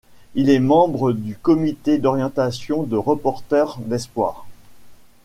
[0.33, 4.47] Il est membre du comité d'orientation de Reporters d'espoirs.